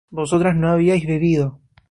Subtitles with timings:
[0.19, 1.61] vosotras no habíais bebido